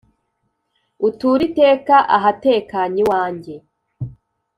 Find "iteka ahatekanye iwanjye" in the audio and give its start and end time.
1.49-3.55